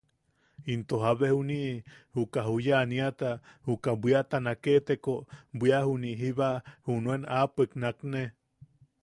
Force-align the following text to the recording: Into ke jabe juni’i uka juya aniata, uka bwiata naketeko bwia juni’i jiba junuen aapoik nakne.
Into 0.73 0.95
ke 0.99 1.03
jabe 1.05 1.27
juni’i 1.33 1.73
uka 2.21 2.41
juya 2.49 2.75
aniata, 2.83 3.31
uka 3.73 3.91
bwiata 4.01 4.37
naketeko 4.45 5.13
bwia 5.59 5.79
juni’i 5.87 6.15
jiba 6.21 6.49
junuen 6.85 7.21
aapoik 7.35 7.71
nakne. 7.83 8.23